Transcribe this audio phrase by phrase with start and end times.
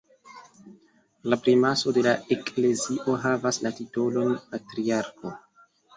[1.33, 5.37] La primaso de la eklezio havas la titolon patriarko.